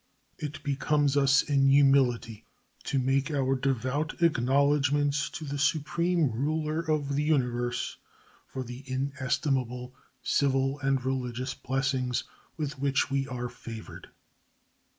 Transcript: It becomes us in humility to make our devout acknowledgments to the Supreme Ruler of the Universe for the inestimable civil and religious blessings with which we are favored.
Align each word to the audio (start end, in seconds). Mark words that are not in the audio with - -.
It 0.39 0.63
becomes 0.63 1.15
us 1.15 1.43
in 1.43 1.69
humility 1.69 2.43
to 2.85 2.97
make 2.97 3.29
our 3.29 3.55
devout 3.55 4.19
acknowledgments 4.23 5.29
to 5.29 5.45
the 5.45 5.59
Supreme 5.59 6.31
Ruler 6.31 6.79
of 6.79 7.13
the 7.15 7.21
Universe 7.21 7.97
for 8.47 8.63
the 8.63 8.83
inestimable 8.87 9.93
civil 10.23 10.79
and 10.79 11.05
religious 11.05 11.53
blessings 11.53 12.23
with 12.57 12.79
which 12.79 13.11
we 13.11 13.27
are 13.27 13.47
favored. 13.47 14.09